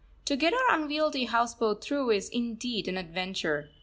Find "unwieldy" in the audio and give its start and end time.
0.79-1.25